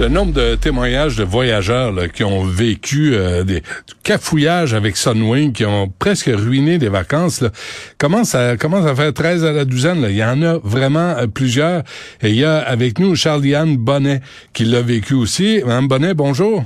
Le 0.00 0.08
nombre 0.08 0.32
de 0.32 0.54
témoignages 0.54 1.16
de 1.16 1.22
voyageurs 1.22 1.92
qui 2.12 2.24
ont 2.24 2.44
vécu 2.44 3.14
euh, 3.14 3.44
des 3.44 3.62
cafouillages 4.02 4.72
avec 4.72 4.96
Sunwing, 4.96 5.52
qui 5.52 5.66
ont 5.66 5.92
presque 5.98 6.30
ruiné 6.32 6.78
des 6.78 6.88
vacances, 6.88 7.42
là, 7.42 7.50
commence, 7.98 8.34
à, 8.34 8.56
commence 8.56 8.86
à 8.86 8.94
faire 8.94 9.12
13 9.12 9.44
à 9.44 9.52
la 9.52 9.64
douzaine. 9.66 10.00
Là? 10.00 10.10
Il 10.10 10.16
y 10.16 10.24
en 10.24 10.42
a 10.42 10.58
vraiment 10.64 11.10
euh, 11.18 11.26
plusieurs. 11.26 11.82
Et 12.22 12.30
il 12.30 12.36
y 12.36 12.44
a 12.44 12.58
avec 12.58 12.98
nous 12.98 13.14
Charlie-Anne 13.14 13.76
Bonnet 13.76 14.22
qui 14.54 14.64
l'a 14.64 14.80
vécu 14.80 15.14
aussi. 15.14 15.60
Madame 15.64 15.88
Bonnet, 15.88 16.14
bonjour. 16.14 16.64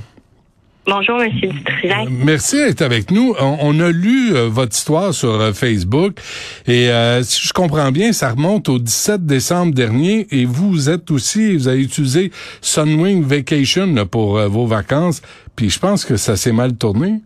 Bonjour, 0.89 1.17
Monsieur 1.17 1.49
Dutrisac. 1.49 2.07
Merci 2.09 2.55
d'être 2.55 2.81
avec 2.81 3.11
nous. 3.11 3.35
On, 3.39 3.77
a 3.81 3.91
lu 3.91 4.33
euh, 4.33 4.47
votre 4.47 4.73
histoire 4.73 5.13
sur 5.13 5.31
euh, 5.31 5.51
Facebook 5.51 6.17
et 6.65 6.89
euh, 6.89 7.21
si 7.23 7.45
je 7.45 7.51
comprends 7.51 7.91
bien, 7.91 8.13
ça 8.13 8.31
remonte 8.31 8.69
au 8.69 8.79
17 8.79 9.25
décembre 9.25 9.73
dernier 9.73 10.27
et 10.31 10.45
vous 10.45 10.89
êtes 10.89 11.11
aussi, 11.11 11.57
vous 11.57 11.67
avez 11.67 11.81
utilisé 11.81 12.31
Sunwing 12.61 13.21
Vacation 13.21 14.05
pour 14.05 14.39
vos 14.47 14.65
vacances. 14.65 15.21
Puis 15.57 15.69
je 15.69 15.79
pense 15.79 16.05
que 16.05 16.15
ça 16.15 16.37
s'est 16.37 16.53
mal 16.53 16.77
tourné. 16.77 17.19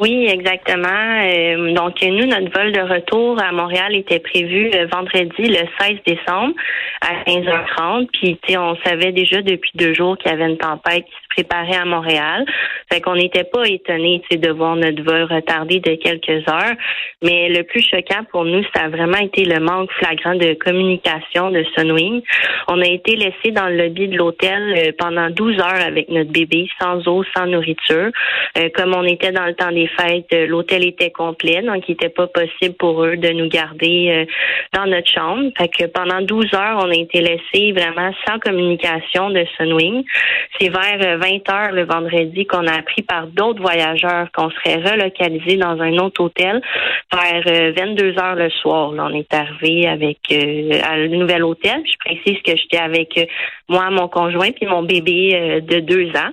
Oui, 0.00 0.26
exactement. 0.28 1.22
donc, 1.74 2.02
nous, 2.02 2.26
notre 2.26 2.50
vol 2.52 2.72
de 2.72 2.80
retour 2.80 3.40
à 3.40 3.52
Montréal 3.52 3.94
était 3.94 4.18
prévu 4.18 4.70
vendredi, 4.92 5.42
le 5.42 5.64
16 5.78 5.98
décembre, 6.04 6.54
à 7.00 7.22
15h30. 7.24 8.08
Puis, 8.12 8.56
on 8.56 8.76
savait 8.84 9.12
déjà 9.12 9.42
depuis 9.42 9.70
deux 9.74 9.94
jours 9.94 10.18
qu'il 10.18 10.30
y 10.30 10.34
avait 10.34 10.50
une 10.50 10.58
tempête 10.58 11.04
qui 11.04 11.22
préparé 11.32 11.74
à 11.74 11.84
Montréal. 11.84 12.44
Fait 12.92 13.00
qu'on 13.00 13.16
n'était 13.16 13.44
pas 13.44 13.66
étonnés 13.66 14.20
de 14.30 14.50
voir 14.50 14.76
notre 14.76 15.02
vol 15.02 15.22
retardé 15.22 15.80
de 15.80 15.94
quelques 15.94 16.46
heures. 16.46 16.76
Mais 17.22 17.48
le 17.48 17.62
plus 17.62 17.80
choquant 17.80 18.22
pour 18.30 18.44
nous, 18.44 18.62
ça 18.74 18.82
a 18.82 18.88
vraiment 18.90 19.16
été 19.16 19.46
le 19.46 19.60
manque 19.60 19.90
flagrant 19.92 20.34
de 20.34 20.52
communication 20.54 21.50
de 21.50 21.64
Sunwing. 21.74 22.20
On 22.68 22.82
a 22.82 22.86
été 22.86 23.16
laissé 23.16 23.50
dans 23.52 23.68
le 23.68 23.76
lobby 23.76 24.08
de 24.08 24.18
l'hôtel 24.18 24.74
euh, 24.76 24.92
pendant 24.98 25.30
12 25.30 25.58
heures 25.58 25.86
avec 25.86 26.10
notre 26.10 26.30
bébé, 26.32 26.68
sans 26.78 27.08
eau, 27.08 27.24
sans 27.34 27.46
nourriture. 27.46 28.10
Euh, 28.58 28.68
comme 28.74 28.94
on 28.94 29.04
était 29.04 29.32
dans 29.32 29.46
le 29.46 29.54
temps 29.54 29.72
des 29.72 29.88
fêtes, 29.88 30.26
euh, 30.34 30.46
l'hôtel 30.46 30.84
était 30.84 31.10
complet, 31.10 31.62
donc 31.62 31.88
il 31.88 31.92
n'était 31.92 32.10
pas 32.10 32.26
possible 32.26 32.74
pour 32.74 33.04
eux 33.04 33.16
de 33.16 33.30
nous 33.30 33.48
garder 33.48 34.26
dans 34.74 34.84
notre 34.84 35.10
chambre. 35.10 35.50
Fait 35.56 35.68
que 35.68 35.86
pendant 35.86 36.20
12 36.20 36.52
heures, 36.54 36.80
on 36.84 36.90
a 36.90 36.94
été 36.94 37.20
laissé 37.20 37.72
vraiment 37.72 38.12
sans 38.26 38.38
communication 38.38 39.30
de 39.30 39.46
Sunwing. 39.56 40.04
C'est 40.60 40.68
vers 40.68 41.18
20 41.18 41.50
heures 41.50 41.72
le 41.72 41.84
vendredi 41.84 42.44
qu'on 42.46 42.66
a 42.66 42.81
appris 42.82 43.02
par 43.02 43.26
d'autres 43.28 43.62
voyageurs 43.62 44.28
qu'on 44.32 44.50
serait 44.50 44.76
relocalisé 44.76 45.56
dans 45.56 45.80
un 45.80 45.96
autre 45.98 46.22
hôtel 46.22 46.60
vers 47.12 47.74
22 47.76 48.04
euh, 48.04 48.20
heures 48.20 48.34
le 48.34 48.50
soir. 48.50 48.90
On 48.92 49.14
est 49.14 49.32
arrivé 49.32 49.86
avec 49.86 50.18
euh, 50.32 50.80
à 50.82 50.96
le 50.96 51.08
nouvel 51.08 51.44
hôtel. 51.44 51.82
Je 51.84 51.96
précise 51.98 52.42
que 52.42 52.56
j'étais 52.56 52.78
avec 52.78 53.16
euh, 53.18 53.24
moi, 53.68 53.90
mon 53.90 54.08
conjoint 54.08 54.50
puis 54.50 54.66
mon 54.66 54.82
bébé 54.82 55.60
de 55.62 55.80
deux 55.80 56.08
ans. 56.10 56.32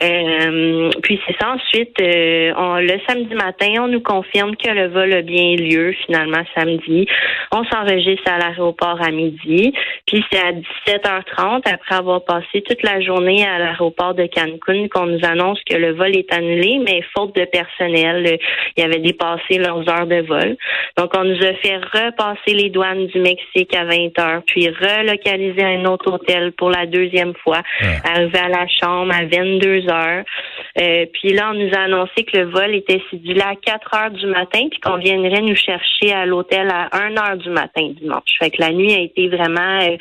Mm-hmm. 0.00 1.00
puis 1.02 1.20
c'est 1.26 1.36
ça. 1.40 1.54
Ensuite, 1.54 1.94
le 1.98 3.00
samedi 3.08 3.34
matin, 3.34 3.82
on 3.82 3.88
nous 3.88 4.00
confirme 4.00 4.56
que 4.56 4.70
le 4.70 4.88
vol 4.88 5.12
a 5.12 5.22
bien 5.22 5.56
lieu 5.56 5.92
finalement 6.04 6.42
samedi. 6.54 7.06
On 7.52 7.64
s'enregistre 7.64 8.30
à 8.30 8.38
l'aéroport 8.38 9.00
à 9.00 9.10
midi. 9.10 9.72
Puis 10.06 10.24
c'est 10.30 10.38
à 10.38 10.52
17h30 10.52 11.62
après 11.64 11.94
avoir 11.94 12.24
passé 12.24 12.62
toute 12.62 12.82
la 12.82 13.00
journée 13.00 13.44
à 13.46 13.58
l'aéroport 13.58 14.14
de 14.14 14.26
Cancun 14.26 14.88
qu'on 14.88 15.06
nous 15.06 15.24
annonce 15.24 15.60
que 15.68 15.76
le 15.76 15.92
vol 15.92 16.16
est 16.16 16.32
annulé, 16.32 16.78
mais 16.84 17.02
faute 17.16 17.34
de 17.34 17.44
personnel, 17.44 18.26
euh, 18.26 18.36
il 18.76 18.82
y 18.82 18.84
avait 18.84 19.00
dépassé 19.00 19.58
leurs 19.58 19.88
heures 19.88 20.06
de 20.06 20.20
vol. 20.26 20.56
Donc, 20.96 21.10
on 21.16 21.24
nous 21.24 21.42
a 21.42 21.54
fait 21.54 21.76
repasser 21.76 22.54
les 22.54 22.70
douanes 22.70 23.06
du 23.06 23.20
Mexique 23.20 23.74
à 23.74 23.84
20 23.84 24.18
heures, 24.18 24.42
puis 24.46 24.68
relocaliser 24.68 25.62
un 25.62 25.84
autre 25.86 26.12
hôtel 26.12 26.52
pour 26.52 26.70
la 26.70 26.86
deuxième 26.86 27.34
fois, 27.42 27.62
arriver 28.04 28.38
à 28.38 28.48
la 28.48 28.66
chambre 28.68 29.12
à 29.12 29.24
22 29.24 29.85
Euh, 29.90 31.06
puis 31.12 31.32
là, 31.32 31.50
on 31.52 31.54
nous 31.54 31.72
a 31.74 31.80
annoncé 31.80 32.24
que 32.24 32.36
le 32.36 32.44
vol 32.44 32.74
était 32.74 33.02
cédulé 33.10 33.40
à 33.40 33.54
4 33.54 33.94
heures 33.94 34.10
du 34.10 34.26
matin, 34.26 34.68
puis 34.70 34.80
qu'on 34.80 34.96
viendrait 34.96 35.42
nous 35.42 35.56
chercher 35.56 36.12
à 36.12 36.26
l'hôtel 36.26 36.68
à 36.70 36.88
1 36.92 37.16
heure 37.16 37.36
du 37.36 37.50
matin 37.50 37.88
dimanche. 38.00 38.36
Fait 38.38 38.50
que 38.50 38.60
la 38.60 38.72
nuit 38.72 38.94
a 38.94 39.00
été 39.00 39.28
vraiment 39.28 39.80
euh, 39.82 39.96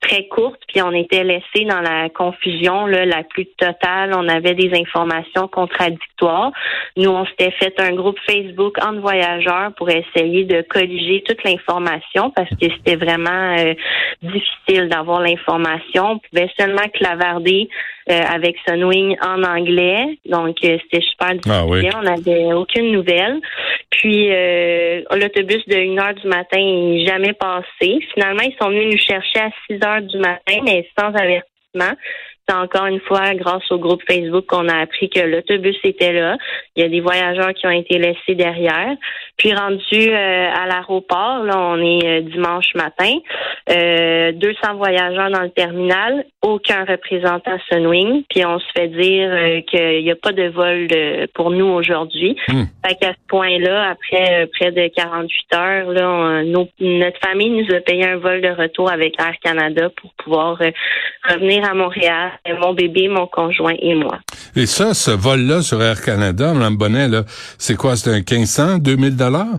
très 0.00 0.26
courte, 0.28 0.60
puis 0.68 0.82
on 0.82 0.92
était 0.92 1.24
laissé 1.24 1.64
dans 1.68 1.80
la 1.80 2.08
confusion 2.08 2.86
là, 2.86 3.04
la 3.04 3.22
plus 3.22 3.46
totale. 3.56 4.12
On 4.14 4.28
avait 4.28 4.54
des 4.54 4.70
informations 4.72 5.46
contradictoires. 5.48 6.52
Nous, 6.96 7.10
on 7.10 7.26
s'était 7.26 7.50
fait 7.52 7.78
un 7.80 7.92
groupe 7.92 8.18
Facebook 8.26 8.78
entre 8.82 9.00
voyageurs 9.00 9.72
pour 9.76 9.90
essayer 9.90 10.44
de 10.44 10.62
colliger 10.62 11.22
toute 11.26 11.44
l'information 11.44 12.30
parce 12.30 12.50
que 12.50 12.66
c'était 12.76 12.96
vraiment 12.96 13.56
euh, 13.58 13.74
difficile 14.22 14.88
d'avoir 14.88 15.20
l'information. 15.20 16.12
On 16.12 16.18
pouvait 16.18 16.50
seulement 16.58 16.88
clavarder 16.94 17.68
euh, 18.10 18.20
avec 18.28 18.56
Sunwing 18.66 19.16
en 19.22 19.42
anglais. 19.44 20.18
Donc, 20.26 20.56
euh, 20.64 20.78
c'était 20.82 21.04
super 21.06 21.28
ah 21.30 21.34
difficile. 21.34 21.92
On 21.96 22.02
n'avait 22.02 22.52
aucune 22.52 22.92
nouvelle. 22.92 23.40
Puis, 23.90 24.28
l'autobus 24.28 25.64
de 25.66 25.76
1 25.76 25.98
heure 25.98 26.14
du 26.14 26.26
matin 26.26 26.58
n'est 26.58 27.06
jamais 27.06 27.32
passé. 27.34 28.00
Finalement, 28.14 28.42
ils 28.42 28.56
sont 28.60 28.68
venus 28.68 28.92
nous 28.92 28.98
chercher 28.98 29.40
à 29.40 29.50
6 29.68 29.78
heures 29.84 30.02
du 30.02 30.18
matin, 30.18 30.60
mais 30.64 30.88
sans 30.98 31.08
avertissement. 31.08 31.96
C'est 32.48 32.56
encore 32.56 32.86
une 32.86 33.00
fois 33.00 33.34
grâce 33.34 33.70
au 33.70 33.78
groupe 33.78 34.02
Facebook 34.08 34.46
qu'on 34.46 34.68
a 34.68 34.80
appris 34.80 35.08
que 35.08 35.20
l'autobus 35.20 35.76
était 35.84 36.12
là. 36.12 36.36
Il 36.74 36.82
y 36.82 36.86
a 36.86 36.88
des 36.88 37.00
voyageurs 37.00 37.54
qui 37.54 37.66
ont 37.66 37.70
été 37.70 37.98
laissés 37.98 38.34
derrière. 38.34 38.96
Puis 39.40 39.54
rendu 39.54 39.80
euh, 39.94 40.50
à 40.52 40.66
l'aéroport, 40.66 41.44
là, 41.44 41.58
on 41.58 41.78
est 41.78 42.04
euh, 42.04 42.20
dimanche 42.20 42.74
matin, 42.74 43.10
euh, 43.70 44.32
200 44.32 44.76
voyageurs 44.76 45.30
dans 45.30 45.40
le 45.40 45.48
terminal, 45.48 46.26
aucun 46.42 46.84
représentant 46.84 47.56
Sunwing. 47.70 48.24
Puis 48.28 48.44
on 48.44 48.58
se 48.58 48.66
fait 48.76 48.88
dire 48.88 49.30
euh, 49.32 49.62
qu'il 49.62 50.04
n'y 50.04 50.10
a 50.10 50.16
pas 50.16 50.32
de 50.32 50.48
vol 50.48 50.88
pour 51.32 51.52
nous 51.52 51.64
aujourd'hui. 51.64 52.36
Hmm. 52.48 52.64
Fait 52.86 52.96
qu'à 52.96 53.12
ce 53.12 53.28
point-là, 53.28 53.92
après 53.92 54.46
près 54.58 54.72
de 54.72 54.88
48 54.94 55.54
heures, 55.54 55.90
là, 55.90 56.42
notre 56.42 57.18
famille 57.20 57.48
nous 57.48 57.74
a 57.74 57.80
payé 57.80 58.06
un 58.06 58.18
vol 58.18 58.42
de 58.42 58.48
retour 58.48 58.92
avec 58.92 59.18
Air 59.18 59.36
Canada 59.42 59.88
pour 60.02 60.12
pouvoir 60.22 60.58
revenir 61.30 61.64
à 61.64 61.72
Montréal 61.72 62.32
mon 62.60 62.74
bébé, 62.74 63.08
mon 63.08 63.26
conjoint 63.26 63.76
et 63.80 63.94
moi. 63.94 64.18
Et 64.54 64.66
ça, 64.66 64.92
ce 64.92 65.10
vol-là 65.10 65.62
sur 65.62 65.82
Air 65.82 66.02
Canada, 66.02 66.52
Mme 66.52 66.76
Bonnet, 66.76 67.08
là, 67.08 67.24
c'est 67.56 67.76
quoi? 67.76 67.96
C'est 67.96 68.10
un 68.10 68.16
1500, 68.18 68.78
2000 68.78 69.16
dollars? 69.30 69.58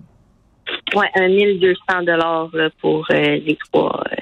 Oui, 0.95 1.05
un 1.15 1.27
1200 1.27 2.03
dollars 2.03 2.49
pour 2.81 3.05
euh, 3.11 3.15
les 3.15 3.57
trois. 3.71 4.03
Euh, 4.11 4.20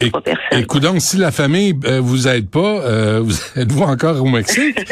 et, 0.00 0.80
donc, 0.80 1.00
si 1.00 1.18
la 1.18 1.30
famille 1.30 1.74
euh, 1.84 2.00
vous 2.00 2.26
aide 2.28 2.50
pas, 2.50 2.80
euh, 2.84 3.20
vous 3.22 3.60
êtes-vous 3.60 3.82
encore 3.82 4.20
au 4.20 4.28
Mexique? 4.28 4.78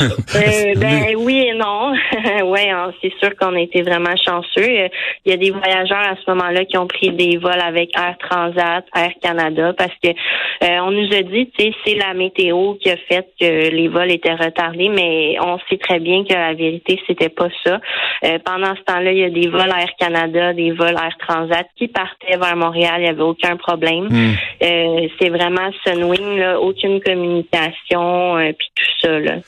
Euh, 0.00 0.74
ben 0.76 1.14
oui 1.18 1.48
et 1.48 1.54
non. 1.54 1.92
oui, 2.44 2.70
hein, 2.70 2.92
c'est 3.02 3.12
sûr 3.18 3.34
qu'on 3.36 3.54
a 3.54 3.60
été 3.60 3.82
vraiment 3.82 4.14
chanceux. 4.16 4.68
Il 5.24 5.30
y 5.30 5.32
a 5.32 5.36
des 5.36 5.50
voyageurs 5.50 5.98
à 5.98 6.14
ce 6.16 6.30
moment-là 6.30 6.64
qui 6.64 6.78
ont 6.78 6.86
pris 6.86 7.10
des 7.10 7.36
vols 7.36 7.60
avec 7.60 7.90
Air 7.96 8.16
Transat, 8.18 8.84
Air 8.94 9.10
Canada, 9.22 9.72
parce 9.76 9.92
que 10.02 10.10
on 10.82 10.90
nous 10.90 11.12
a 11.12 11.22
dit, 11.22 11.50
tu 11.58 11.64
sais, 11.64 11.72
c'est 11.84 11.94
la 11.96 12.14
météo 12.14 12.74
qui 12.74 12.90
a 12.90 12.96
fait 13.08 13.26
que 13.40 13.70
les 13.70 13.88
vols 13.88 14.10
étaient 14.10 14.34
retardés, 14.34 14.88
mais 14.88 15.36
on 15.40 15.58
sait 15.68 15.78
très 15.78 16.00
bien 16.00 16.24
que 16.24 16.34
la 16.34 16.54
vérité, 16.54 17.00
c'était 17.06 17.28
pas 17.28 17.48
ça. 17.64 17.80
pendant 18.44 18.74
ce 18.76 18.82
temps-là, 18.82 19.12
il 19.12 19.18
y 19.18 19.24
a 19.24 19.30
des 19.30 19.48
vols 19.48 19.68
Air 19.68 19.90
Canada, 19.98 20.52
des 20.52 20.72
vols 20.72 20.96
Air 20.96 21.16
Transat 21.26 21.66
qui 21.76 21.88
partaient 21.88 22.38
vers 22.38 22.56
Montréal. 22.56 22.96
Il 22.98 23.02
n'y 23.02 23.08
avait 23.08 23.22
aucun 23.22 23.56
problème. 23.56 24.08
Euh, 24.62 25.08
c'est 25.18 25.28
vraiment 25.28 25.70
Sunwing, 25.84 26.38
là, 26.38 26.60
aucune 26.60 27.00
communication, 27.00 28.36
euh, 28.38 28.52
puis 28.56 28.68
tout 28.74 28.84
ça. 29.02 29.08
Euh, 29.08 29.40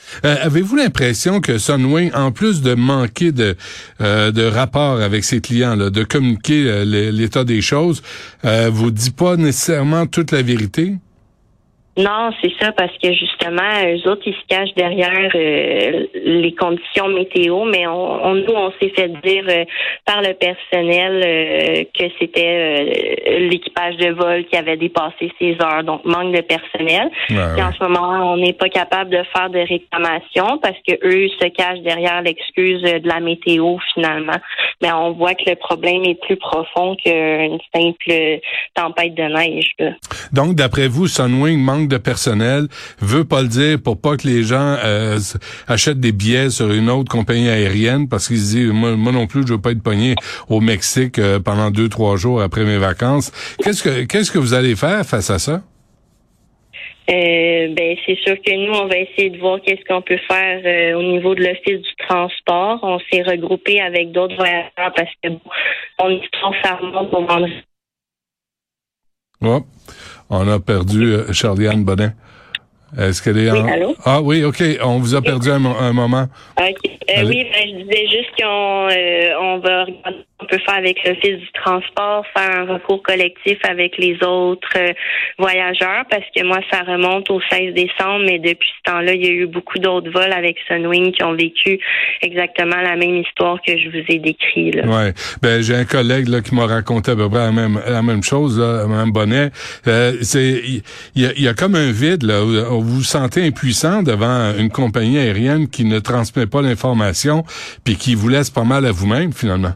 avez-vous 0.42 0.76
l'impression 0.76 1.40
que 1.40 1.58
Sunwing, 1.58 2.12
en 2.14 2.32
plus 2.32 2.62
de 2.62 2.74
manquer 2.74 3.32
de, 3.32 3.56
de 4.00 4.44
rapport 4.44 5.00
avec 5.00 5.24
ses 5.24 5.40
clients, 5.40 5.76
là, 5.76 5.90
de 5.90 6.02
communiquer 6.04 6.84
l'état 6.84 7.44
des 7.44 7.60
choses, 7.60 8.02
vous 8.42 8.90
dit 8.90 9.10
pas 9.10 9.36
nécessairement 9.36 10.06
toute 10.06 10.32
la 10.32 10.42
vérité? 10.42 10.94
Non, 11.98 12.30
c'est 12.40 12.52
ça, 12.58 12.72
parce 12.72 12.96
que 13.02 13.12
justement, 13.12 13.70
eux 13.84 14.08
autres, 14.08 14.22
ils 14.24 14.34
se 14.34 14.46
cachent 14.48 14.74
derrière 14.74 15.30
euh, 15.34 16.06
les 16.24 16.54
conditions 16.54 17.08
météo, 17.08 17.64
mais 17.64 17.86
on, 17.86 18.34
nous, 18.34 18.54
on 18.54 18.72
s'est 18.80 18.92
fait 18.96 19.08
dire 19.22 19.44
euh, 19.46 19.64
par 20.06 20.22
le 20.22 20.32
personnel 20.32 21.22
euh, 21.22 21.84
que 21.92 22.04
c'était 22.18 23.40
l'équipage 23.40 23.96
de 23.98 24.10
vol 24.12 24.46
qui 24.46 24.56
avait 24.56 24.78
dépassé 24.78 25.30
ses 25.38 25.54
heures, 25.62 25.84
donc 25.84 26.02
manque 26.06 26.34
de 26.34 26.40
personnel. 26.40 27.10
Et 27.28 27.62
en 27.62 27.72
ce 27.72 27.82
moment, 27.84 28.32
on 28.32 28.38
n'est 28.38 28.54
pas 28.54 28.70
capable 28.70 29.10
de 29.10 29.22
faire 29.36 29.50
de 29.50 29.58
réclamation 29.58 30.58
parce 30.62 30.78
que 30.88 30.94
eux 31.04 31.28
se 31.28 31.48
cachent 31.48 31.80
derrière 31.80 32.22
l'excuse 32.22 32.80
de 32.80 33.06
la 33.06 33.20
météo 33.20 33.76
finalement. 33.92 34.38
Mais 34.82 34.92
on 34.92 35.12
voit 35.12 35.34
que 35.34 35.48
le 35.48 35.56
problème 35.56 36.02
est 36.04 36.20
plus 36.20 36.36
profond 36.36 36.96
qu'une 36.96 37.58
simple 37.74 38.40
tempête 38.74 39.14
de 39.14 39.22
neige. 39.22 39.74
Donc, 40.32 40.54
d'après 40.54 40.88
vous, 40.88 41.06
Sunwing 41.06 41.60
manque 41.60 41.88
de 41.88 41.98
personnel, 41.98 42.66
veut 43.00 43.24
pas 43.24 43.42
le 43.42 43.48
dire 43.48 43.78
pour 43.82 44.00
pas 44.00 44.16
que 44.16 44.26
les 44.26 44.42
gens 44.42 44.76
euh, 44.84 45.18
achètent 45.68 46.00
des 46.00 46.12
billets 46.12 46.50
sur 46.50 46.72
une 46.72 46.90
autre 46.90 47.10
compagnie 47.10 47.48
aérienne 47.48 48.08
parce 48.08 48.28
qu'ils 48.28 48.38
se 48.38 48.56
disent 48.56 48.72
moi, 48.72 49.12
non 49.12 49.26
plus 49.26 49.46
je 49.46 49.54
veux 49.54 49.60
pas 49.60 49.72
être 49.72 49.82
pogné 49.82 50.14
au 50.48 50.60
Mexique 50.60 51.18
euh, 51.18 51.38
pendant 51.38 51.70
deux 51.70 51.88
trois 51.88 52.16
jours 52.16 52.42
après 52.42 52.64
mes 52.64 52.78
vacances. 52.78 53.30
Qu'est-ce 53.62 53.82
que 53.82 54.04
qu'est-ce 54.04 54.30
que 54.30 54.38
vous 54.38 54.54
allez 54.54 54.76
faire 54.76 55.04
face 55.04 55.30
à 55.30 55.38
ça? 55.38 55.62
Euh, 57.10 57.74
ben 57.74 57.96
c'est 58.06 58.16
sûr 58.24 58.36
que 58.36 58.54
nous 58.54 58.72
on 58.74 58.86
va 58.86 58.96
essayer 58.96 59.30
de 59.30 59.38
voir 59.38 59.60
qu'est-ce 59.60 59.84
qu'on 59.86 60.02
peut 60.02 60.20
faire 60.28 60.62
euh, 60.64 60.96
au 60.96 61.02
niveau 61.02 61.34
de 61.34 61.42
l'office 61.42 61.80
du 61.80 61.96
transport. 62.08 62.78
On 62.82 63.00
s'est 63.10 63.22
regroupé 63.22 63.80
avec 63.80 64.12
d'autres 64.12 64.36
voyageurs 64.36 64.92
parce 64.94 65.10
que 65.22 65.30
bon, 65.30 65.40
on 65.98 66.10
est 66.10 66.62
fermement 66.62 67.06
pour 67.06 67.26
vendre. 67.26 67.48
On 70.30 70.48
a 70.48 70.60
perdu 70.60 71.12
euh, 71.12 71.32
Charliane 71.32 71.84
Bonnet. 71.84 72.12
Est-ce 72.98 73.22
qu'elle 73.22 73.38
est, 73.38 73.50
en... 73.50 73.66
allô? 73.66 73.96
Ah 74.04 74.20
oui, 74.20 74.44
OK. 74.44 74.62
On 74.82 74.98
vous 74.98 75.14
a 75.14 75.22
perdu 75.22 75.50
un, 75.50 75.58
moment. 75.58 76.26
OK. 76.58 76.90
Euh, 77.10 77.24
oui, 77.24 77.46
ben, 77.52 77.68
je 77.68 77.82
disais 77.84 78.06
juste 78.06 78.30
qu'on 78.38 78.88
euh, 78.90 79.34
on 79.40 79.58
va 79.58 79.84
regarder 79.84 80.24
on 80.42 80.46
peut 80.46 80.58
faire 80.64 80.76
avec 80.76 80.96
l'Office 81.04 81.38
du 81.38 81.52
transport, 81.52 82.24
faire 82.36 82.50
un 82.60 82.74
recours 82.74 83.02
collectif 83.02 83.58
avec 83.62 83.96
les 83.98 84.16
autres 84.24 84.76
euh, 84.76 84.92
voyageurs, 85.38 86.04
parce 86.10 86.24
que 86.34 86.44
moi, 86.44 86.58
ça 86.70 86.80
remonte 86.80 87.30
au 87.30 87.40
16 87.50 87.74
décembre, 87.74 88.24
mais 88.26 88.38
depuis 88.38 88.68
ce 88.78 88.90
temps-là, 88.90 89.14
il 89.14 89.24
y 89.24 89.28
a 89.28 89.30
eu 89.30 89.46
beaucoup 89.46 89.78
d'autres 89.78 90.10
vols 90.10 90.32
avec 90.32 90.56
Sunwing 90.68 91.12
qui 91.12 91.22
ont 91.22 91.34
vécu 91.34 91.78
exactement 92.22 92.80
la 92.82 92.96
même 92.96 93.16
histoire 93.16 93.60
que 93.62 93.76
je 93.78 93.88
vous 93.88 94.04
ai 94.08 94.18
décrit. 94.18 94.72
Ouais. 94.72 95.12
Ben, 95.42 95.62
j'ai 95.62 95.74
un 95.74 95.84
collègue 95.84 96.28
là, 96.28 96.40
qui 96.40 96.54
m'a 96.54 96.66
raconté 96.66 97.12
à 97.12 97.16
peu 97.16 97.28
près 97.28 97.38
la 97.38 97.52
même, 97.52 97.80
la 97.86 98.02
même 98.02 98.22
chose, 98.22 98.58
là, 98.58 98.86
Mme 98.86 99.12
Bonnet. 99.12 99.50
Euh, 99.86 100.12
c'est, 100.22 100.62
il 101.14 101.42
y, 101.42 101.48
a, 101.48 101.54
comme 101.54 101.74
un 101.74 101.92
vide, 101.92 102.24
là, 102.24 102.42
vous 102.82 102.96
vous 102.96 103.04
sentez 103.04 103.46
impuissant 103.46 104.02
devant 104.02 104.54
une 104.56 104.70
compagnie 104.70 105.18
aérienne 105.18 105.68
qui 105.68 105.84
ne 105.84 105.98
transmet 105.98 106.46
pas 106.46 106.62
l'information, 106.62 107.44
puis 107.84 107.96
qui 107.96 108.14
vous 108.14 108.28
laisse 108.28 108.50
pas 108.50 108.64
mal 108.64 108.84
à 108.86 108.92
vous-même, 108.92 109.32
finalement. 109.32 109.74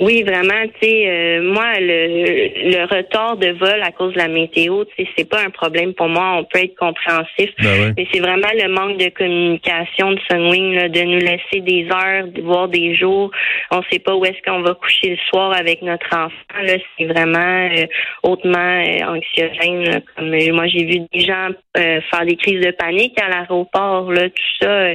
Oui, 0.00 0.24
vraiment, 0.24 0.66
tu 0.80 0.88
sais, 0.88 1.08
euh, 1.08 1.52
moi, 1.52 1.78
le, 1.78 2.70
le 2.70 2.82
retard 2.84 3.36
de 3.36 3.50
vol 3.50 3.80
à 3.80 3.92
cause 3.92 4.12
de 4.12 4.18
la 4.18 4.26
météo, 4.26 4.84
tu 4.84 5.04
sais, 5.04 5.08
c'est 5.16 5.28
pas 5.28 5.40
un 5.40 5.50
problème 5.50 5.94
pour 5.94 6.08
moi. 6.08 6.38
On 6.38 6.44
peut 6.44 6.64
être 6.64 6.74
compréhensif, 6.74 7.50
ben 7.62 7.94
mais 7.96 8.04
c'est 8.12 8.18
vraiment 8.18 8.48
le 8.60 8.68
manque 8.72 8.98
de 8.98 9.08
communication 9.10 10.10
de 10.10 10.18
Sunwing, 10.28 10.74
là, 10.74 10.88
de 10.88 11.00
nous 11.00 11.20
laisser 11.20 11.60
des 11.60 11.86
heures, 11.92 12.26
de 12.26 12.42
voir 12.42 12.66
des 12.66 12.96
jours. 12.96 13.30
On 13.70 13.82
sait 13.88 14.00
pas 14.00 14.16
où 14.16 14.24
est-ce 14.24 14.42
qu'on 14.44 14.62
va 14.62 14.74
coucher 14.74 15.10
le 15.10 15.16
soir 15.30 15.52
avec 15.56 15.80
notre 15.82 16.08
enfant. 16.12 16.62
Là, 16.62 16.74
c'est 16.98 17.04
vraiment 17.04 17.68
euh, 17.70 17.86
hautement 18.24 18.58
euh, 18.58 19.16
anxiogène. 19.16 20.02
Comme 20.16 20.30
moi, 20.56 20.66
j'ai 20.66 20.84
vu 20.86 21.00
des 21.12 21.20
gens 21.20 21.50
faire 21.76 22.24
des 22.24 22.36
crises 22.36 22.64
de 22.64 22.70
panique 22.70 23.20
à 23.20 23.28
l'aéroport. 23.28 24.12
Là, 24.12 24.28
tout 24.28 24.52
ça, 24.62 24.90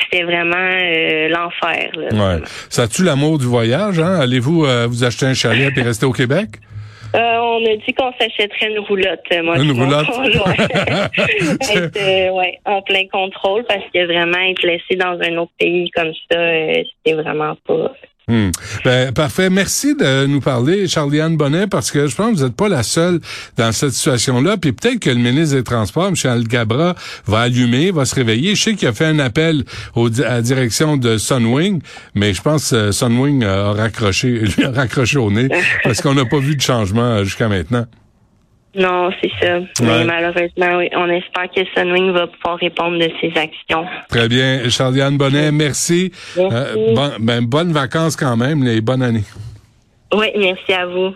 c'était 0.00 0.22
vraiment 0.22 0.70
l'enfer. 1.28 1.90
Ouais. 1.96 2.40
Ça 2.68 2.86
tue 2.86 3.02
l'amour 3.02 3.38
du 3.38 3.46
voyage, 3.46 3.98
hein? 3.98 4.20
Vous 4.40 4.64
euh, 4.64 4.86
vous 4.88 5.04
acheter 5.04 5.26
un 5.26 5.34
chalet 5.34 5.76
et 5.76 5.82
rester 5.82 6.06
au 6.06 6.12
Québec? 6.12 6.48
Euh, 7.14 7.18
on 7.18 7.64
a 7.66 7.76
dit 7.76 7.92
qu'on 7.92 8.12
s'achèterait 8.20 8.70
une 8.70 8.78
roulotte. 8.78 9.20
Moi, 9.42 9.58
une 9.58 9.72
roulotte? 9.72 10.06
être, 11.18 11.96
euh, 11.96 12.30
ouais, 12.30 12.58
en 12.64 12.82
plein 12.82 13.06
contrôle 13.12 13.64
parce 13.64 13.84
que 13.92 14.04
vraiment 14.06 14.38
être 14.38 14.62
laissé 14.62 14.94
dans 14.96 15.18
un 15.20 15.36
autre 15.38 15.52
pays 15.58 15.90
comme 15.90 16.12
ça, 16.30 16.38
c'était 16.38 17.20
vraiment 17.20 17.56
pas 17.66 17.92
Hmm. 18.30 18.50
Ben, 18.84 19.10
parfait. 19.12 19.50
Merci 19.50 19.96
de 19.96 20.24
nous 20.26 20.40
parler, 20.40 20.86
Charliane 20.86 21.36
Bonnet, 21.36 21.66
parce 21.66 21.90
que 21.90 22.06
je 22.06 22.14
pense 22.14 22.30
que 22.30 22.36
vous 22.36 22.44
n'êtes 22.44 22.54
pas 22.54 22.68
la 22.68 22.84
seule 22.84 23.18
dans 23.56 23.72
cette 23.72 23.90
situation-là. 23.90 24.56
Puis 24.56 24.70
peut-être 24.70 25.00
que 25.00 25.10
le 25.10 25.16
ministre 25.16 25.56
des 25.56 25.64
Transports, 25.64 26.06
M. 26.06 26.14
Algabra, 26.22 26.94
va 27.26 27.40
allumer, 27.40 27.90
va 27.90 28.04
se 28.04 28.14
réveiller. 28.14 28.54
Je 28.54 28.62
sais 28.62 28.74
qu'il 28.74 28.86
a 28.86 28.92
fait 28.92 29.06
un 29.06 29.18
appel 29.18 29.64
au, 29.96 30.06
à 30.20 30.34
la 30.34 30.42
direction 30.42 30.96
de 30.96 31.18
Sunwing, 31.18 31.80
mais 32.14 32.32
je 32.32 32.40
pense 32.40 32.70
que 32.70 32.92
Sunwing 32.92 33.42
a 33.42 33.72
raccroché, 33.72 34.28
lui 34.56 34.64
a 34.64 34.70
raccroché 34.70 35.18
au 35.18 35.32
nez 35.32 35.48
parce 35.82 36.00
qu'on 36.00 36.14
n'a 36.14 36.24
pas 36.24 36.38
vu 36.38 36.54
de 36.54 36.62
changement 36.62 37.24
jusqu'à 37.24 37.48
maintenant. 37.48 37.86
Non, 38.74 39.10
c'est 39.20 39.30
ça. 39.40 39.58
Mais 39.82 40.04
malheureusement, 40.04 40.78
oui, 40.78 40.88
on 40.94 41.08
espère 41.08 41.50
que 41.50 41.60
Sunwing 41.74 42.12
va 42.12 42.28
pouvoir 42.28 42.58
répondre 42.58 42.98
de 42.98 43.10
ses 43.20 43.32
actions. 43.36 43.84
Très 44.08 44.28
bien. 44.28 44.68
Charliane 44.68 45.16
Bonnet, 45.18 45.50
merci. 45.50 46.12
merci. 46.36 46.54
Euh, 46.56 47.16
ben, 47.18 47.42
bonnes 47.42 47.72
vacances 47.72 48.14
quand 48.14 48.36
même 48.36 48.66
et 48.66 48.80
bonne 48.80 49.02
année. 49.02 49.24
Oui, 50.12 50.26
merci 50.36 50.72
à 50.72 50.86
vous. 50.86 51.14